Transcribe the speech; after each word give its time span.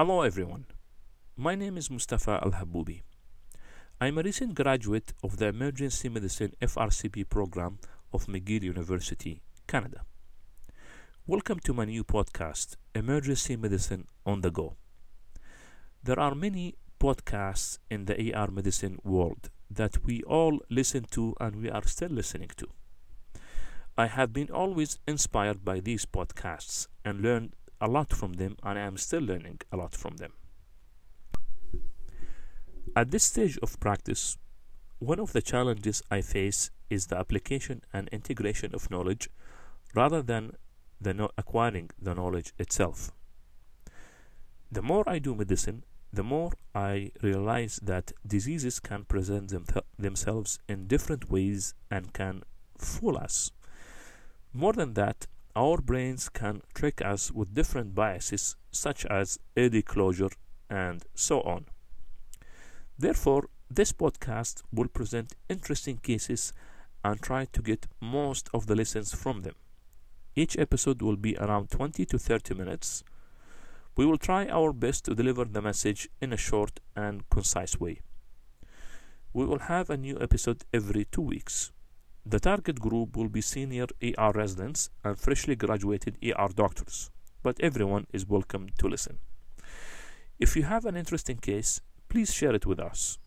Hello 0.00 0.22
everyone. 0.22 0.64
My 1.36 1.54
name 1.54 1.76
is 1.76 1.90
Mostafa 1.90 2.42
Alhabboubi. 2.42 3.02
I'm 4.00 4.16
a 4.16 4.22
recent 4.22 4.54
graduate 4.54 5.12
of 5.22 5.36
the 5.36 5.48
Emergency 5.48 6.08
Medicine 6.08 6.54
FRCP 6.62 7.28
program 7.28 7.78
of 8.10 8.24
McGill 8.24 8.62
University, 8.62 9.42
Canada. 9.66 10.06
Welcome 11.26 11.60
to 11.64 11.74
my 11.74 11.84
new 11.84 12.02
podcast, 12.02 12.76
Emergency 12.94 13.56
Medicine 13.56 14.06
on 14.24 14.40
the 14.40 14.50
Go. 14.50 14.76
There 16.02 16.18
are 16.18 16.34
many 16.34 16.76
podcasts 16.98 17.78
in 17.90 18.06
the 18.06 18.32
AR 18.32 18.50
medicine 18.50 19.00
world 19.04 19.50
that 19.70 20.02
we 20.06 20.22
all 20.22 20.60
listen 20.70 21.04
to 21.10 21.36
and 21.38 21.56
we 21.56 21.68
are 21.68 21.86
still 21.86 22.08
listening 22.08 22.52
to. 22.56 22.68
I 23.98 24.06
have 24.06 24.32
been 24.32 24.50
always 24.50 24.98
inspired 25.06 25.62
by 25.62 25.80
these 25.80 26.06
podcasts 26.06 26.86
and 27.04 27.20
learned 27.20 27.54
a 27.80 27.88
lot 27.88 28.10
from 28.10 28.34
them, 28.34 28.56
and 28.62 28.78
I 28.78 28.82
am 28.82 28.96
still 28.96 29.22
learning 29.22 29.60
a 29.72 29.76
lot 29.76 29.94
from 29.94 30.16
them. 30.16 30.32
At 32.96 33.10
this 33.10 33.24
stage 33.24 33.58
of 33.62 33.78
practice, 33.80 34.36
one 34.98 35.20
of 35.20 35.32
the 35.32 35.42
challenges 35.42 36.02
I 36.10 36.20
face 36.20 36.70
is 36.90 37.06
the 37.06 37.16
application 37.16 37.82
and 37.92 38.08
integration 38.08 38.74
of 38.74 38.90
knowledge 38.90 39.30
rather 39.94 40.22
than 40.22 40.56
the 41.00 41.14
no- 41.14 41.30
acquiring 41.38 41.90
the 42.00 42.14
knowledge 42.14 42.52
itself. 42.58 43.12
The 44.70 44.82
more 44.82 45.04
I 45.08 45.18
do 45.18 45.34
medicine, 45.34 45.84
the 46.12 46.22
more 46.22 46.52
I 46.74 47.12
realize 47.22 47.78
that 47.82 48.12
diseases 48.26 48.80
can 48.80 49.04
present 49.04 49.50
them 49.50 49.64
themselves 49.98 50.58
in 50.68 50.86
different 50.86 51.30
ways 51.30 51.74
and 51.90 52.12
can 52.12 52.42
fool 52.76 53.16
us. 53.16 53.52
More 54.52 54.72
than 54.72 54.94
that, 54.94 55.26
our 55.56 55.78
brains 55.78 56.28
can 56.28 56.62
trick 56.74 57.02
us 57.02 57.30
with 57.32 57.54
different 57.54 57.94
biases 57.94 58.56
such 58.70 59.04
as 59.06 59.38
AD 59.56 59.84
closure 59.84 60.30
and 60.68 61.04
so 61.14 61.40
on. 61.42 61.66
Therefore, 62.98 63.48
this 63.68 63.92
podcast 63.92 64.62
will 64.72 64.88
present 64.88 65.34
interesting 65.48 65.98
cases 65.98 66.52
and 67.04 67.20
try 67.20 67.46
to 67.46 67.62
get 67.62 67.86
most 68.00 68.48
of 68.52 68.66
the 68.66 68.76
lessons 68.76 69.14
from 69.14 69.42
them. 69.42 69.54
Each 70.36 70.56
episode 70.58 71.02
will 71.02 71.16
be 71.16 71.36
around 71.36 71.70
20 71.70 72.04
to 72.06 72.18
30 72.18 72.54
minutes. 72.54 73.02
We 73.96 74.06
will 74.06 74.18
try 74.18 74.46
our 74.46 74.72
best 74.72 75.04
to 75.06 75.14
deliver 75.14 75.44
the 75.44 75.62
message 75.62 76.08
in 76.20 76.32
a 76.32 76.36
short 76.36 76.80
and 76.94 77.28
concise 77.30 77.80
way. 77.80 78.00
We 79.32 79.44
will 79.44 79.60
have 79.60 79.90
a 79.90 79.96
new 79.96 80.18
episode 80.20 80.64
every 80.72 81.04
two 81.04 81.22
weeks. 81.22 81.72
The 82.26 82.38
target 82.38 82.78
group 82.78 83.16
will 83.16 83.30
be 83.30 83.40
senior 83.40 83.86
ER 84.02 84.32
residents 84.34 84.90
and 85.02 85.18
freshly 85.18 85.56
graduated 85.56 86.18
ER 86.22 86.48
doctors, 86.54 87.10
but 87.42 87.58
everyone 87.60 88.06
is 88.12 88.28
welcome 88.28 88.68
to 88.78 88.88
listen. 88.88 89.18
If 90.38 90.54
you 90.54 90.64
have 90.64 90.84
an 90.84 90.96
interesting 90.96 91.38
case, 91.38 91.80
please 92.10 92.32
share 92.32 92.54
it 92.54 92.66
with 92.66 92.78
us. 92.78 93.18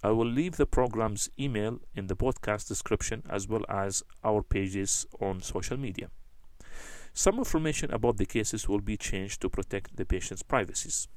I 0.00 0.10
will 0.10 0.26
leave 0.26 0.56
the 0.56 0.66
program's 0.66 1.28
email 1.38 1.80
in 1.96 2.06
the 2.06 2.14
podcast 2.14 2.68
description 2.68 3.24
as 3.28 3.48
well 3.48 3.64
as 3.68 4.04
our 4.22 4.44
pages 4.44 5.06
on 5.20 5.42
social 5.42 5.76
media. 5.76 6.10
Some 7.12 7.38
information 7.38 7.90
about 7.90 8.16
the 8.16 8.26
cases 8.26 8.68
will 8.68 8.80
be 8.80 8.96
changed 8.96 9.40
to 9.40 9.48
protect 9.48 9.96
the 9.96 10.04
patient's 10.04 10.44
privacies. 10.44 11.08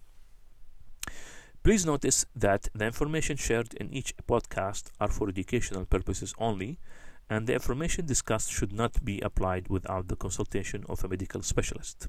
Please 1.62 1.86
notice 1.86 2.26
that 2.36 2.70
the 2.74 2.86
information 2.86 3.38
shared 3.38 3.76
in 3.76 3.94
each 3.94 4.16
podcast 4.28 4.92
are 5.00 5.09
for 5.09 5.30
educational 5.30 5.86
purposes 5.86 6.34
only 6.40 6.80
and 7.29 7.47
the 7.47 7.53
information 7.53 8.06
discussed 8.06 8.51
should 8.51 8.73
not 8.73 9.03
be 9.06 9.22
applied 9.22 9.69
without 9.69 10.07
the 10.07 10.16
consultation 10.16 10.84
of 10.90 11.03
a 11.03 11.07
medical 11.07 11.41
specialist. 11.41 12.07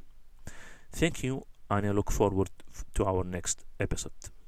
Thank 0.92 1.22
you, 1.22 1.46
and 1.70 1.86
I 1.86 1.90
look 1.90 2.10
forward 2.10 2.50
to 2.94 3.04
our 3.04 3.22
next 3.24 3.64
episode. 3.78 4.39